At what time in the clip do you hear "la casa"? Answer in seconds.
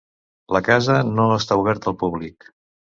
0.57-0.95